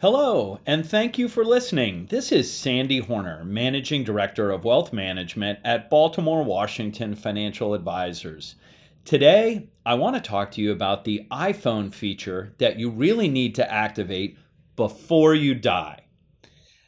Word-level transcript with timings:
Hello, 0.00 0.60
and 0.64 0.88
thank 0.88 1.18
you 1.18 1.26
for 1.26 1.44
listening. 1.44 2.06
This 2.08 2.30
is 2.30 2.52
Sandy 2.52 3.00
Hornor, 3.00 3.44
Managing 3.44 4.04
Director 4.04 4.52
of 4.52 4.62
Wealth 4.62 4.92
Management 4.92 5.58
at 5.64 5.90
Baltimore 5.90 6.44
Washington 6.44 7.16
Financial 7.16 7.74
Advisors. 7.74 8.54
Today, 9.04 9.66
I 9.84 9.94
want 9.94 10.14
to 10.14 10.22
talk 10.22 10.52
to 10.52 10.60
you 10.60 10.70
about 10.70 11.04
the 11.04 11.26
iPhone 11.32 11.92
feature 11.92 12.54
that 12.58 12.78
you 12.78 12.90
really 12.90 13.26
need 13.26 13.56
to 13.56 13.72
activate 13.72 14.38
before 14.76 15.34
you 15.34 15.56
die. 15.56 16.04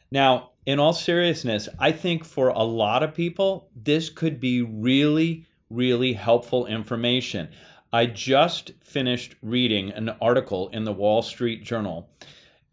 Now, 0.09 0.51
in 0.65 0.79
all 0.79 0.93
seriousness, 0.93 1.67
I 1.79 1.91
think 1.91 2.23
for 2.23 2.47
a 2.47 2.63
lot 2.63 3.03
of 3.03 3.13
people, 3.13 3.67
this 3.75 4.09
could 4.09 4.39
be 4.39 4.61
really, 4.61 5.45
really 5.69 6.13
helpful 6.13 6.65
information. 6.65 7.49
I 7.91 8.05
just 8.05 8.71
finished 8.85 9.35
reading 9.41 9.91
an 9.91 10.11
article 10.21 10.69
in 10.69 10.85
the 10.85 10.93
Wall 10.93 11.21
Street 11.21 11.61
Journal 11.61 12.09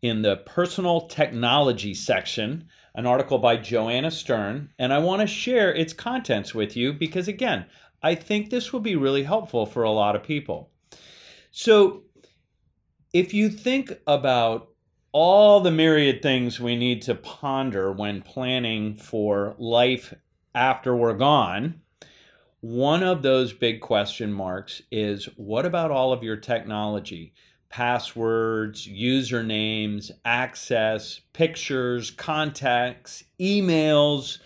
in 0.03 0.23
the 0.23 0.37
personal 0.37 1.03
technology 1.03 1.95
section, 1.95 2.69
an 2.95 3.07
article 3.07 3.39
by 3.39 3.57
Joanna 3.57 4.11
Stern, 4.11 4.71
and 4.79 4.93
I 4.93 4.99
want 4.99 5.21
to 5.21 5.27
share 5.27 5.75
its 5.75 5.93
contents 5.93 6.55
with 6.55 6.77
you 6.77 6.93
because, 6.93 7.29
again, 7.29 7.67
I 8.03 8.15
think 8.15 8.51
this 8.51 8.73
will 8.73 8.81
be 8.81 8.97
really 8.97 9.25
helpful 9.25 9.67
for 9.67 9.83
a 9.83 9.91
lot 9.91 10.15
of 10.15 10.23
people. 10.23 10.71
So, 11.51 12.03
if 13.13 13.33
you 13.33 13.49
think 13.49 13.93
about 14.07 14.69
all 15.13 15.61
the 15.61 15.71
myriad 15.71 16.23
things 16.23 16.61
we 16.61 16.77
need 16.77 17.03
to 17.03 17.15
ponder 17.15 17.91
when 17.91 18.23
planning 18.23 18.95
for 18.95 19.57
life 19.59 20.15
after 20.55 20.95
we're 20.95 21.15
gone, 21.15 21.81
one 22.61 23.03
of 23.03 23.23
those 23.23 23.53
big 23.53 23.81
question 23.81 24.33
marks 24.33 24.83
is 24.91 25.27
what 25.37 25.65
about 25.65 25.91
all 25.91 26.13
of 26.13 26.23
your 26.23 26.37
technology? 26.37 27.33
Passwords, 27.71 28.87
usernames, 28.87 30.11
access, 30.25 31.21
pictures, 31.33 32.11
contacts, 32.11 33.25
emails. 33.41 34.39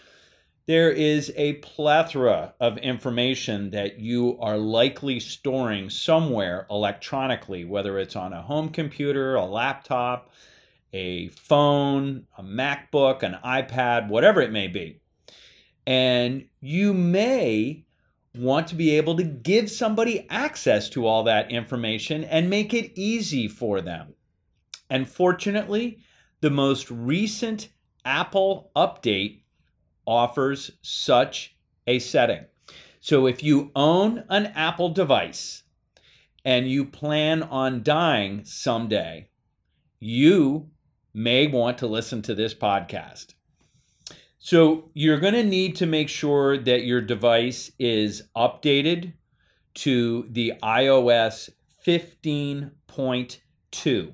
There 0.67 0.91
is 0.91 1.33
a 1.37 1.55
plethora 1.55 2.55
of 2.61 2.79
information 2.79 3.71
that 3.71 3.99
you 3.99 4.39
are 4.41 4.57
likely 4.57 5.21
storing 5.21 5.91
somewhere 5.91 6.67
electronically, 6.71 7.65
whether 7.65 7.99
it's 7.99 8.17
on 8.17 8.33
a 8.33 8.43
home 8.43 8.69
computer, 8.69 9.35
a 9.35 9.45
laptop, 9.45 10.31
a 10.93 11.29
phone, 11.29 12.27
a 12.39 12.43
MacBook, 12.43 13.23
an 13.23 13.39
iPad, 13.45 14.09
whatever 14.09 14.41
it 14.41 14.53
may 14.53 14.69
be. 14.69 15.01
And 15.87 16.47
you 16.61 16.95
may 16.95 17.85
want 18.35 18.67
to 18.69 18.75
be 18.75 18.97
able 18.97 19.17
to 19.17 19.25
give 19.25 19.71
somebody 19.71 20.27
access 20.31 20.89
to 20.91 21.07
all 21.07 21.25
that 21.25 21.51
information 21.51 22.25
and 22.25 22.49
make 22.49 22.73
it 22.73 22.93
easy 22.99 23.47
for 23.49 23.81
them. 23.81 24.15
And 24.89 25.09
fortunately, 25.09 25.99
the 26.41 26.51
most 26.51 26.91
recent 26.91 27.69
Apple 28.05 28.71
update 28.75 29.43
offers 30.07 30.71
such 30.83 31.57
a 31.87 31.99
setting. 31.99 32.45
So 33.01 33.27
if 33.27 33.43
you 33.43 33.71
own 33.75 34.25
an 34.29 34.47
Apple 34.47 34.89
device 34.89 35.63
and 36.45 36.71
you 36.71 36.85
plan 36.85 37.43
on 37.43 37.83
dying 37.83 38.45
someday, 38.45 39.29
you 40.01 40.71
may 41.15 41.47
want 41.47 41.79
to 41.79 41.87
listen 41.87 42.23
to 42.23 42.35
this 42.35 42.55
podcast. 42.55 43.35
So 44.45 44.91
you're 44.93 45.21
going 45.21 45.35
to 45.35 45.45
need 45.45 45.77
to 45.77 45.87
make 45.87 46.09
sure 46.09 46.59
that 46.59 46.83
your 46.83 47.01
device 47.01 47.71
is 47.79 48.25
updated 48.37 49.13
to 49.75 50.27
the 50.31 50.55
iOS 50.61 51.49
15.2. 51.87 54.13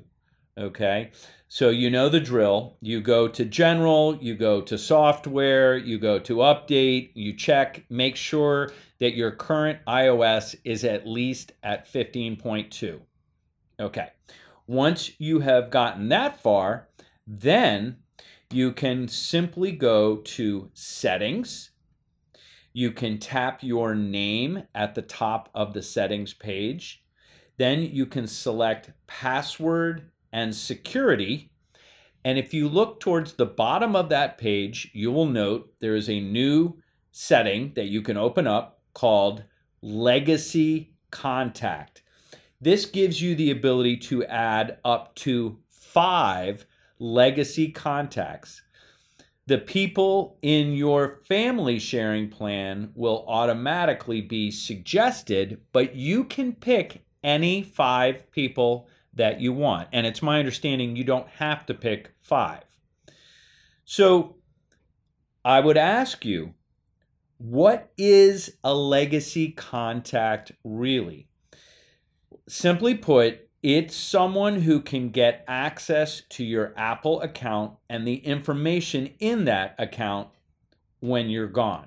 Okay. 0.58 1.10
So 1.48 1.70
you 1.70 1.88
know 1.88 2.10
the 2.10 2.20
drill. 2.20 2.76
You 2.82 3.00
go 3.00 3.26
to 3.26 3.44
general, 3.46 4.18
you 4.20 4.34
go 4.34 4.60
to 4.60 4.76
software, 4.76 5.78
you 5.78 5.98
go 5.98 6.18
to 6.18 6.36
update, 6.36 7.12
you 7.14 7.32
check, 7.32 7.86
make 7.88 8.16
sure 8.16 8.70
that 9.00 9.14
your 9.14 9.30
current 9.30 9.78
iOS 9.86 10.56
is 10.62 10.84
at 10.84 11.08
least 11.08 11.52
at 11.62 11.90
15.2. 11.90 13.00
Okay. 13.80 14.08
Once 14.66 15.10
you 15.18 15.40
have 15.40 15.70
gotten 15.70 16.10
that 16.10 16.42
far, 16.42 16.88
then 17.26 17.96
you 18.50 18.72
can 18.72 19.08
simply 19.08 19.72
go 19.72 20.16
to 20.16 20.70
settings. 20.72 21.70
You 22.72 22.92
can 22.92 23.18
tap 23.18 23.62
your 23.62 23.94
name 23.94 24.62
at 24.74 24.94
the 24.94 25.02
top 25.02 25.50
of 25.54 25.74
the 25.74 25.82
settings 25.82 26.32
page. 26.32 27.02
Then 27.58 27.82
you 27.82 28.06
can 28.06 28.26
select 28.26 28.92
password 29.06 30.10
and 30.32 30.54
security. 30.54 31.50
And 32.24 32.38
if 32.38 32.54
you 32.54 32.68
look 32.68 33.00
towards 33.00 33.34
the 33.34 33.46
bottom 33.46 33.94
of 33.94 34.08
that 34.08 34.38
page, 34.38 34.90
you 34.94 35.10
will 35.12 35.26
note 35.26 35.74
there 35.80 35.96
is 35.96 36.08
a 36.08 36.20
new 36.20 36.78
setting 37.10 37.72
that 37.74 37.86
you 37.86 38.00
can 38.00 38.16
open 38.16 38.46
up 38.46 38.80
called 38.94 39.44
Legacy 39.82 40.94
Contact. 41.10 42.02
This 42.60 42.86
gives 42.86 43.20
you 43.20 43.34
the 43.34 43.50
ability 43.50 43.98
to 43.98 44.24
add 44.24 44.78
up 44.84 45.14
to 45.16 45.58
five 45.68 46.66
legacy 46.98 47.70
contacts. 47.70 48.62
The 49.46 49.58
people 49.58 50.38
in 50.42 50.72
your 50.74 51.20
family 51.26 51.78
sharing 51.78 52.28
plan 52.28 52.90
will 52.94 53.24
automatically 53.26 54.20
be 54.20 54.50
suggested, 54.50 55.60
but 55.72 55.94
you 55.94 56.24
can 56.24 56.52
pick 56.52 57.04
any 57.24 57.62
five 57.62 58.30
people 58.30 58.88
that 59.14 59.40
you 59.40 59.52
want. 59.52 59.88
And 59.92 60.06
it's 60.06 60.22
my 60.22 60.38
understanding 60.38 60.96
you 60.96 61.04
don't 61.04 61.28
have 61.28 61.64
to 61.66 61.74
pick 61.74 62.12
five. 62.20 62.64
So 63.84 64.36
I 65.44 65.60
would 65.60 65.78
ask 65.78 66.26
you, 66.26 66.52
what 67.38 67.90
is 67.96 68.56
a 68.62 68.74
legacy 68.74 69.52
contact 69.52 70.52
really? 70.62 71.28
Simply 72.48 72.94
put, 72.94 73.47
it's 73.62 73.96
someone 73.96 74.62
who 74.62 74.80
can 74.80 75.10
get 75.10 75.44
access 75.48 76.22
to 76.30 76.44
your 76.44 76.72
Apple 76.76 77.20
account 77.20 77.72
and 77.88 78.06
the 78.06 78.16
information 78.16 79.10
in 79.18 79.44
that 79.46 79.74
account 79.78 80.28
when 81.00 81.28
you're 81.28 81.48
gone. 81.48 81.86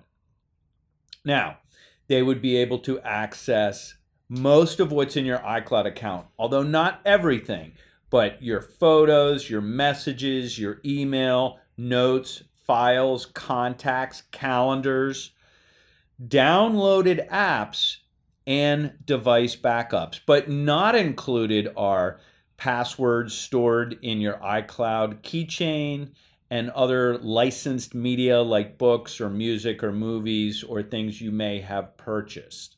Now, 1.23 1.59
they 2.07 2.21
would 2.21 2.41
be 2.41 2.57
able 2.57 2.79
to 2.79 2.99
access 3.01 3.95
most 4.27 4.79
of 4.79 4.91
what's 4.91 5.15
in 5.15 5.25
your 5.25 5.39
iCloud 5.39 5.85
account, 5.85 6.27
although 6.37 6.63
not 6.63 7.01
everything, 7.05 7.73
but 8.09 8.41
your 8.43 8.61
photos, 8.61 9.49
your 9.49 9.61
messages, 9.61 10.59
your 10.59 10.81
email, 10.83 11.59
notes, 11.77 12.43
files, 12.65 13.25
contacts, 13.27 14.23
calendars, 14.31 15.31
downloaded 16.21 17.27
apps 17.29 17.97
and 18.47 18.93
device 19.05 19.55
backups, 19.55 20.19
but 20.25 20.49
not 20.49 20.95
included 20.95 21.71
are 21.75 22.19
passwords 22.57 23.33
stored 23.33 23.97
in 24.01 24.21
your 24.21 24.35
iCloud 24.35 25.21
keychain 25.21 26.11
and 26.49 26.69
other 26.71 27.17
licensed 27.19 27.95
media 27.95 28.41
like 28.41 28.77
books 28.77 29.21
or 29.21 29.29
music 29.29 29.83
or 29.83 29.91
movies 29.91 30.63
or 30.63 30.83
things 30.83 31.21
you 31.21 31.31
may 31.31 31.61
have 31.61 31.95
purchased. 31.97 32.75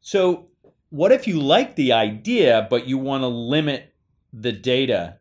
So, 0.00 0.48
what 0.90 1.12
if 1.12 1.26
you 1.26 1.40
like 1.40 1.76
the 1.76 1.92
idea, 1.92 2.66
but 2.68 2.86
you 2.86 2.98
want 2.98 3.22
to 3.22 3.28
limit 3.28 3.94
the 4.32 4.52
data 4.52 5.18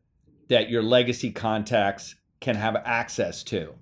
that 0.47 0.69
your 0.69 0.81
legacy 0.81 1.31
contacts 1.31 2.15
can 2.41 2.55
have 2.55 2.75
access 2.75 3.43
to? 3.43 3.75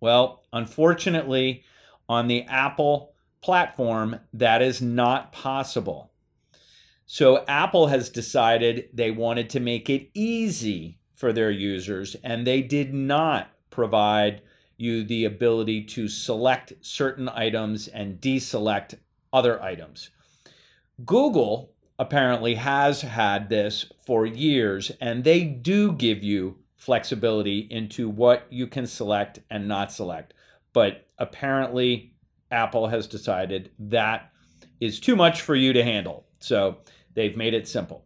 Well, 0.00 0.44
unfortunately, 0.52 1.64
on 2.08 2.28
the 2.28 2.42
Apple 2.42 3.11
platform, 3.42 4.20
that 4.32 4.62
is 4.62 4.80
not 4.80 5.32
possible. 5.32 6.12
So 7.06 7.44
Apple 7.46 7.88
has 7.88 8.08
decided 8.08 8.88
they 8.92 9.10
wanted 9.10 9.50
to 9.50 9.60
make 9.60 9.90
it 9.90 10.10
easy 10.14 10.98
for 11.14 11.32
their 11.32 11.50
users, 11.50 12.16
and 12.24 12.46
they 12.46 12.62
did 12.62 12.94
not 12.94 13.50
provide 13.70 14.42
you 14.76 15.04
the 15.04 15.24
ability 15.24 15.84
to 15.84 16.08
select 16.08 16.72
certain 16.80 17.28
items 17.28 17.88
and 17.88 18.20
deselect 18.20 18.94
other 19.32 19.62
items. 19.62 20.10
Google 21.04 21.72
apparently 21.98 22.54
has 22.54 23.02
had 23.02 23.48
this 23.48 23.92
for 24.06 24.26
years, 24.26 24.90
and 25.00 25.22
they 25.22 25.44
do 25.44 25.92
give 25.92 26.22
you 26.22 26.58
flexibility 26.76 27.60
into 27.70 28.08
what 28.08 28.46
you 28.50 28.66
can 28.66 28.86
select 28.86 29.38
and 29.50 29.68
not 29.68 29.92
select. 29.92 30.34
But 30.72 31.06
apparently, 31.18 32.11
Apple 32.52 32.86
has 32.86 33.06
decided 33.06 33.70
that 33.78 34.30
is 34.80 35.00
too 35.00 35.16
much 35.16 35.40
for 35.40 35.54
you 35.54 35.72
to 35.72 35.82
handle. 35.82 36.26
So 36.38 36.78
they've 37.14 37.36
made 37.36 37.54
it 37.54 37.66
simple. 37.66 38.04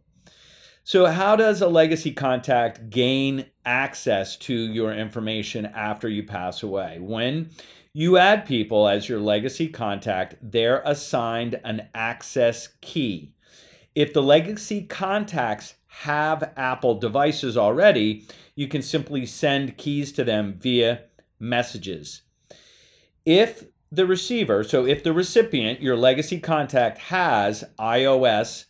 So, 0.83 1.07
how 1.07 1.35
does 1.35 1.61
a 1.61 1.67
legacy 1.67 2.13
contact 2.13 2.89
gain 2.89 3.47
access 3.65 4.37
to 4.37 4.53
your 4.53 4.93
information 4.93 5.65
after 5.65 6.07
you 6.07 6.23
pass 6.23 6.63
away? 6.63 6.97
When 7.01 7.49
you 7.91 8.15
add 8.15 8.45
people 8.45 8.87
as 8.87 9.09
your 9.09 9.19
legacy 9.19 9.67
contact, 9.67 10.35
they're 10.41 10.81
assigned 10.85 11.59
an 11.65 11.89
access 11.93 12.69
key. 12.79 13.33
If 13.95 14.13
the 14.13 14.23
legacy 14.23 14.83
contacts 14.83 15.73
have 15.87 16.53
Apple 16.55 16.99
devices 16.99 17.57
already, 17.57 18.25
you 18.55 18.69
can 18.69 18.81
simply 18.81 19.25
send 19.25 19.77
keys 19.77 20.13
to 20.13 20.23
them 20.23 20.57
via 20.57 21.01
messages. 21.37 22.21
If 23.25 23.65
the 23.91 24.05
receiver, 24.05 24.63
so 24.63 24.85
if 24.85 25.03
the 25.03 25.13
recipient, 25.13 25.81
your 25.81 25.95
legacy 25.95 26.39
contact, 26.39 26.97
has 26.97 27.63
iOS 27.79 28.65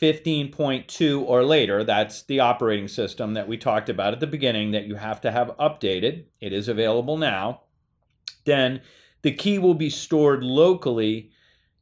15.2 0.00 1.22
or 1.22 1.44
later, 1.44 1.84
that's 1.84 2.22
the 2.22 2.40
operating 2.40 2.88
system 2.88 3.34
that 3.34 3.46
we 3.46 3.56
talked 3.56 3.88
about 3.88 4.12
at 4.12 4.20
the 4.20 4.26
beginning 4.26 4.72
that 4.72 4.86
you 4.86 4.96
have 4.96 5.20
to 5.20 5.30
have 5.30 5.56
updated. 5.58 6.24
It 6.40 6.52
is 6.52 6.68
available 6.68 7.16
now. 7.16 7.62
Then 8.44 8.80
the 9.22 9.32
key 9.32 9.58
will 9.58 9.74
be 9.74 9.90
stored 9.90 10.42
locally 10.42 11.30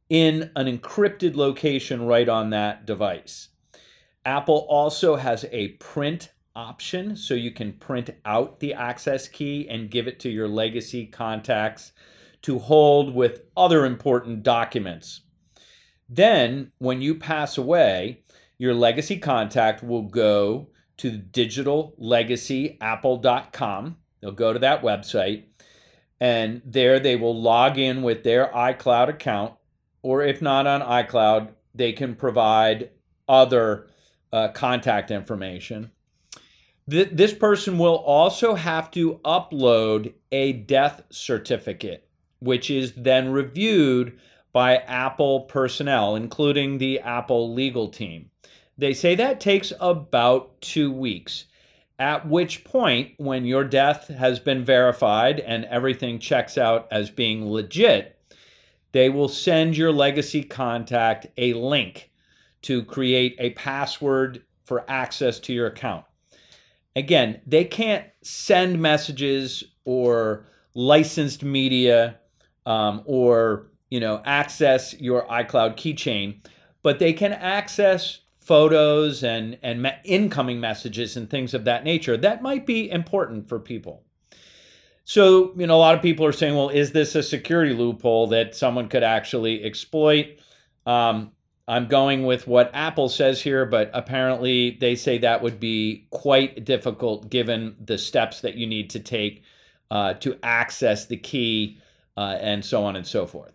in 0.08 0.50
an 0.56 0.67
encrypted 0.67 1.37
location 1.37 2.05
right 2.06 2.28
on 2.28 2.50
that 2.50 2.85
device. 2.85 3.49
Apple 4.25 4.67
also 4.69 5.17
has 5.17 5.46
a 5.50 5.69
print 5.69 6.31
option, 6.55 7.17
so 7.17 7.35
you 7.35 7.50
can 7.50 7.73
print 7.73 8.11
out 8.25 8.61
the 8.61 8.75
access 8.75 9.26
key 9.26 9.69
and 9.69 9.90
give 9.90 10.06
it 10.06 10.20
to 10.20 10.28
your 10.28 10.49
legacy 10.49 11.06
contacts 11.06 11.93
to 12.42 12.58
hold 12.58 13.14
with 13.14 13.42
other 13.56 13.86
important 13.86 14.42
documents. 14.42 15.20
Then, 16.08 16.72
when 16.78 17.00
you 17.00 17.14
pass 17.14 17.56
away, 17.56 18.24
your 18.58 18.74
legacy 18.74 19.18
contact 19.18 19.82
will 19.82 20.02
go 20.02 20.68
to 20.98 21.12
digitallegacyapple.com. 21.12 23.96
They'll 24.20 24.32
go 24.32 24.52
to 24.52 24.58
that 24.58 24.82
website, 24.82 25.44
and 26.20 26.60
there 26.64 27.00
they 27.00 27.16
will 27.16 27.40
log 27.40 27.78
in 27.78 28.02
with 28.02 28.22
their 28.22 28.48
iCloud 28.48 29.08
account, 29.08 29.54
or 30.02 30.22
if 30.22 30.42
not 30.42 30.66
on 30.66 30.80
iCloud, 30.80 31.48
they 31.74 31.92
can 31.92 32.14
provide 32.14 32.90
other 33.28 33.88
uh, 34.32 34.48
contact 34.48 35.10
information. 35.10 35.90
Th- 36.88 37.10
this 37.12 37.32
person 37.32 37.78
will 37.78 37.96
also 37.96 38.54
have 38.54 38.90
to 38.92 39.20
upload 39.24 40.14
a 40.30 40.52
death 40.52 41.02
certificate, 41.10 42.08
which 42.42 42.70
is 42.70 42.92
then 42.96 43.30
reviewed 43.30 44.18
by 44.52 44.76
Apple 44.76 45.40
personnel, 45.42 46.16
including 46.16 46.78
the 46.78 47.00
Apple 47.00 47.54
legal 47.54 47.88
team. 47.88 48.30
They 48.76 48.92
say 48.92 49.14
that 49.14 49.40
takes 49.40 49.72
about 49.80 50.60
two 50.60 50.92
weeks, 50.92 51.46
at 51.98 52.28
which 52.28 52.64
point, 52.64 53.12
when 53.18 53.44
your 53.44 53.64
death 53.64 54.08
has 54.08 54.40
been 54.40 54.64
verified 54.64 55.38
and 55.40 55.64
everything 55.66 56.18
checks 56.18 56.58
out 56.58 56.88
as 56.90 57.10
being 57.10 57.48
legit, 57.48 58.18
they 58.90 59.08
will 59.08 59.28
send 59.28 59.76
your 59.76 59.92
legacy 59.92 60.42
contact 60.42 61.26
a 61.36 61.52
link 61.54 62.10
to 62.62 62.84
create 62.84 63.36
a 63.38 63.50
password 63.50 64.42
for 64.64 64.84
access 64.88 65.38
to 65.40 65.52
your 65.52 65.66
account. 65.68 66.04
Again, 66.96 67.40
they 67.46 67.64
can't 67.64 68.06
send 68.22 68.80
messages 68.80 69.64
or 69.84 70.46
licensed 70.74 71.42
media 71.42 72.18
um, 72.67 73.03
or 73.05 73.69
you 73.91 74.00
know 74.00 74.23
access 74.25 74.94
your 75.00 75.26
iCloud 75.26 75.76
keychain, 75.76 76.37
but 76.82 76.99
they 76.99 77.12
can 77.12 77.32
access 77.32 78.20
photos 78.41 79.23
and 79.23 79.59
and 79.62 79.82
me- 79.82 79.93
incoming 80.05 80.61
messages 80.61 81.17
and 81.17 81.31
things 81.31 81.55
of 81.55 81.64
that 81.64 81.85
nature. 81.85 82.17
That 82.17 82.43
might 82.43 82.67
be 82.67 82.91
important 82.91 83.49
for 83.49 83.59
people. 83.59 84.05
So, 85.05 85.53
you 85.56 85.67
know, 85.67 85.76
a 85.76 85.79
lot 85.79 85.94
of 85.97 86.03
people 86.03 86.25
are 86.26 86.32
saying, 86.32 86.55
well, 86.55 86.69
is 86.69 86.93
this 86.93 87.14
a 87.14 87.23
security 87.23 87.75
loophole 87.75 88.29
that 88.29 88.55
someone 88.55 88.88
could 88.88 89.03
actually 89.03 89.64
exploit? 89.64 90.38
Um, 90.87 91.32
I'm 91.67 91.87
going 91.87 92.25
with 92.25 92.47
what 92.47 92.70
Apple 92.75 93.09
says 93.09 93.41
here, 93.41 93.64
but 93.67 93.91
apparently 93.94 94.76
they 94.81 94.94
say 94.94 95.19
that 95.19 95.43
would 95.43 95.61
be 95.61 96.06
quite 96.11 96.64
difficult 96.64 97.31
given 97.31 97.76
the 97.85 97.99
steps 97.99 98.41
that 98.41 98.56
you 98.56 98.67
need 98.67 98.91
to 98.91 99.00
take 99.00 99.43
uh, 99.91 100.14
to 100.14 100.38
access 100.43 101.06
the 101.06 101.17
key 101.17 101.79
uh, 102.17 102.37
and 102.41 102.64
so 102.64 102.85
on 102.85 102.97
and 102.97 103.06
so 103.06 103.26
forth. 103.26 103.53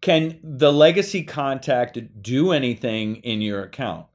Can 0.00 0.40
the 0.42 0.72
legacy 0.72 1.22
contact 1.22 2.22
do 2.22 2.52
anything 2.52 3.16
in 3.16 3.42
your 3.42 3.62
account? 3.62 4.06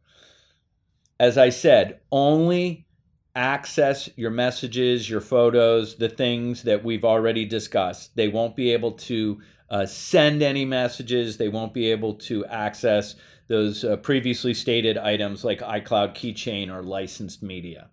As 1.19 1.37
I 1.37 1.49
said, 1.49 1.99
only 2.11 2.87
access 3.35 4.09
your 4.15 4.31
messages, 4.31 5.09
your 5.09 5.21
photos, 5.21 5.95
the 5.97 6.09
things 6.09 6.63
that 6.63 6.83
we've 6.83 7.05
already 7.05 7.45
discussed. 7.45 8.15
They 8.15 8.29
won't 8.29 8.55
be 8.55 8.71
able 8.71 8.93
to 8.93 9.41
uh, 9.69 9.85
send 9.85 10.41
any 10.41 10.65
messages. 10.65 11.37
They 11.37 11.49
won't 11.49 11.73
be 11.73 11.91
able 11.91 12.15
to 12.15 12.45
access 12.45 13.15
those 13.47 13.83
uh, 13.83 13.97
previously 13.97 14.53
stated 14.53 14.97
items 14.97 15.43
like 15.43 15.59
iCloud 15.59 16.15
keychain 16.15 16.73
or 16.73 16.81
licensed 16.81 17.43
media. 17.43 17.89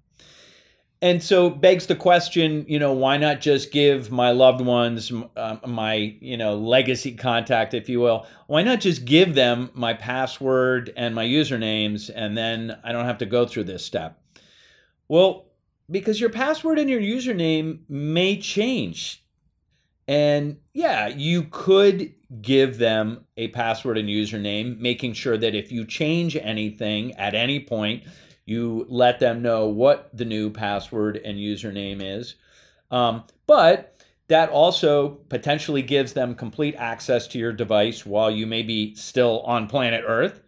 And 1.03 1.23
so 1.23 1.51
begs 1.51 1.87
the 1.87 1.97
question, 1.97 2.65
you 2.69 2.79
know, 2.79 2.93
why 2.93 3.17
not 3.17 3.41
just 3.41 3.73
give 3.73 4.13
my 4.13 4.31
loved 4.31 4.61
ones 4.65 5.13
uh, 5.37 5.57
my, 5.67 5.95
you 6.21 6.37
know, 6.37 6.57
legacy 6.57 7.13
contact, 7.13 7.75
if 7.75 7.89
you 7.89 8.01
will? 8.01 8.25
Why 8.47 8.63
not 8.63 8.81
just 8.81 9.05
give 9.05 9.35
them 9.35 9.71
my 9.75 9.95
password 9.95 10.93
and 10.97 11.15
my 11.15 11.25
usernames, 11.25 12.09
and 12.15 12.39
then 12.39 12.79
I 12.85 12.93
don't 12.93 13.05
have 13.05 13.19
to 13.19 13.27
go 13.27 13.45
through 13.47 13.65
this 13.65 13.85
step? 13.85 14.23
Well, 15.09 15.47
because 15.91 16.21
your 16.21 16.31
password 16.31 16.79
and 16.79 16.89
your 16.89 17.01
username 17.01 17.81
may 17.89 18.39
change 18.39 19.23
and 20.09 20.59
yeah, 20.75 21.09
you 21.09 21.45
could 21.45 22.13
give 22.41 22.79
them 22.79 23.25
a 23.37 23.49
password 23.49 23.99
and 23.99 24.09
username, 24.09 24.79
making 24.79 25.13
sure 25.13 25.37
that 25.37 25.55
if 25.55 25.71
you 25.71 25.85
change 25.85 26.37
anything 26.37 27.13
at 27.15 27.35
any 27.35 27.61
point, 27.61 28.05
you 28.45 28.87
let 28.89 29.21
them 29.21 29.43
know 29.43 29.67
what 29.67 30.11
the 30.17 30.25
new 30.25 30.51
password 30.51 31.17
and 31.17 31.39
username 31.39 32.01
is. 32.03 32.35
Um, 32.91 33.25
but 33.47 33.97
that 34.29 34.51
also 34.51 35.11
potentially 35.29 35.83
gives 35.83 36.13
them 36.13 36.35
complete 36.35 36.75
access 36.77 37.27
to 37.29 37.39
your 37.39 37.53
device 37.53 38.07
while 38.07 38.31
you 38.31 38.47
may 38.47 38.63
be 38.63 38.95
still 38.95 39.41
on 39.41 39.67
planet 39.67 40.05
Earth. 40.07 40.41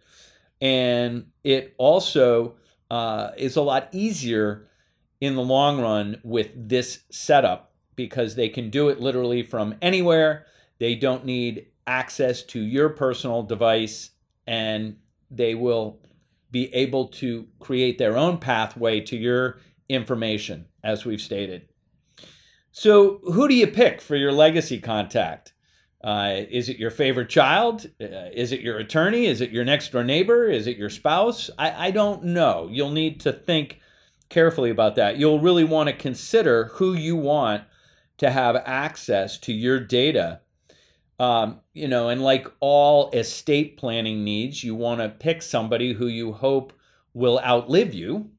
And 0.61 1.27
it 1.43 1.75
also 1.77 2.55
uh, 2.89 3.31
is 3.37 3.55
a 3.55 3.61
lot 3.61 3.89
easier 3.91 4.67
in 5.21 5.35
the 5.35 5.41
long 5.41 5.81
run 5.81 6.19
with 6.23 6.49
this 6.55 7.01
setup 7.09 7.73
because 7.95 8.35
they 8.35 8.49
can 8.49 8.69
do 8.69 8.89
it 8.89 8.99
literally 8.99 9.43
from 9.43 9.75
anywhere. 9.81 10.45
They 10.79 10.95
don't 10.95 11.25
need 11.25 11.67
access 11.87 12.43
to 12.43 12.59
your 12.59 12.89
personal 12.89 13.43
device 13.43 14.11
and 14.47 14.97
they 15.31 15.55
will 15.55 15.99
be 16.55 16.73
able 16.73 17.09
to 17.09 17.45
create 17.59 17.97
their 17.97 18.15
own 18.15 18.37
pathway 18.37 19.01
to 19.01 19.17
your 19.17 19.59
information, 19.89 20.65
as 20.85 21.03
we've 21.03 21.19
stated. 21.19 21.67
So, 22.71 23.19
who 23.25 23.49
do 23.49 23.53
you 23.53 23.67
pick 23.67 23.99
for 23.99 24.15
your 24.15 24.31
legacy 24.31 24.79
contact? 24.79 25.51
Uh, 26.01 26.43
is 26.49 26.69
it 26.69 26.77
your 26.77 26.91
favorite 26.91 27.27
child? 27.27 27.87
Uh, 28.01 28.29
is 28.31 28.53
it 28.53 28.61
your 28.61 28.77
attorney? 28.77 29.25
Is 29.25 29.41
it 29.41 29.51
your 29.51 29.65
next 29.65 29.91
door 29.91 30.05
neighbor? 30.05 30.47
Is 30.47 30.65
it 30.65 30.77
your 30.77 30.89
spouse? 30.89 31.49
I, 31.59 31.87
I 31.87 31.91
don't 31.91 32.23
know. 32.23 32.69
You'll 32.71 32.91
need 32.91 33.19
to 33.21 33.33
think 33.33 33.81
carefully 34.29 34.69
about 34.69 34.95
that. 34.95 35.17
You'll 35.17 35.41
really 35.41 35.65
want 35.65 35.89
to 35.89 35.93
consider 35.93 36.69
who 36.75 36.93
you 36.93 37.17
want 37.17 37.65
to 38.19 38.31
have 38.31 38.55
access 38.65 39.37
to 39.39 39.51
your 39.51 39.81
data. 39.81 40.39
Um, 41.17 41.61
you 41.73 41.87
know, 41.87 42.09
and 42.09 42.21
like 42.21 42.47
all 42.59 43.09
estate 43.11 43.77
planning 43.77 44.23
needs, 44.23 44.63
you 44.63 44.75
want 44.75 44.99
to 44.99 45.09
pick 45.09 45.41
somebody 45.41 45.93
who 45.93 46.07
you 46.07 46.33
hope 46.33 46.73
will 47.13 47.39
outlive 47.39 47.93
you, 47.93 48.29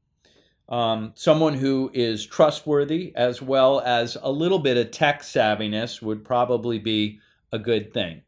um, 0.69 1.13
someone 1.15 1.55
who 1.55 1.89
is 1.93 2.25
trustworthy 2.25 3.13
as 3.15 3.41
well 3.41 3.79
as 3.81 4.17
a 4.21 4.31
little 4.31 4.59
bit 4.59 4.77
of 4.77 4.91
tech 4.91 5.21
savviness 5.21 6.01
would 6.01 6.23
probably 6.23 6.77
be 6.77 7.19
a 7.51 7.57
good 7.57 7.93
thing. 7.93 8.21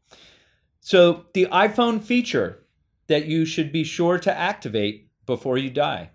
So, 0.80 1.26
the 1.34 1.46
iPhone 1.52 2.02
feature 2.02 2.64
that 3.06 3.26
you 3.26 3.44
should 3.44 3.70
be 3.70 3.84
sure 3.84 4.18
to 4.18 4.36
activate 4.36 5.08
before 5.26 5.58
you 5.58 5.70
die. 5.70 6.10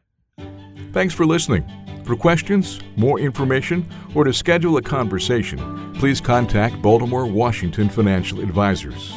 Thanks 0.91 1.13
for 1.13 1.25
listening. 1.25 1.84
For 2.05 2.15
questions, 2.15 2.79
more 2.97 3.19
information, 3.19 3.89
or 4.13 4.25
to 4.25 4.31
schedule 4.31 4.77
a 4.77 4.81
conversation, 4.81 5.91
please 5.95 6.21
contact 6.21 6.79
Baltimore 6.79 7.25
Washington 7.25 7.89
Financial 7.89 8.41
Advisors. 8.41 9.11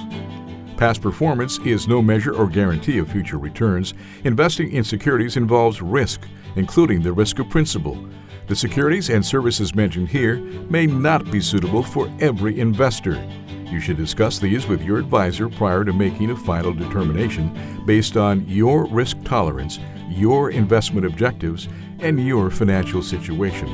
Past 0.79 1.03
performance 1.03 1.59
is 1.67 1.87
no 1.87 2.01
measure 2.01 2.35
or 2.35 2.49
guarantee 2.49 2.97
of 2.97 3.13
future 3.13 3.37
returns. 3.37 3.93
Investing 4.25 4.73
in 4.73 4.85
securities 4.85 5.37
involves 5.37 5.83
risk, 5.83 6.23
including 6.57 7.03
the 7.03 7.13
risk 7.13 7.39
of 7.39 7.51
principal. 7.51 8.09
The 8.47 8.57
securities 8.57 9.11
and 9.11 9.25
services 9.25 9.75
mentioned 9.75 10.09
here 10.09 10.37
may 10.71 10.87
not 10.87 11.31
be 11.31 11.43
suitable 11.43 11.83
for 11.83 12.11
every 12.21 12.59
investor. 12.59 13.23
You 13.67 13.81
should 13.81 13.99
discuss 13.99 14.39
these 14.39 14.67
with 14.67 14.81
your 14.83 14.97
advisor 14.97 15.51
prior 15.51 15.85
to 15.85 15.93
making 15.93 16.31
a 16.31 16.37
final 16.37 16.73
determination 16.73 17.85
based 17.85 18.17
on 18.17 18.49
your 18.49 18.87
risk 18.87 19.19
tolerance, 19.25 19.79
your 20.09 20.53
investment 20.53 21.05
objectives, 21.05 21.69
and 22.01 22.25
your 22.25 22.51
financial 22.51 23.03
situation. 23.03 23.69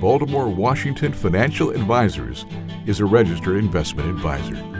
Baltimore 0.00 0.48
Washington 0.48 1.12
Financial 1.12 1.70
Advisors 1.70 2.46
is 2.86 3.00
a 3.00 3.04
registered 3.04 3.56
investment 3.56 4.08
advisor. 4.08 4.79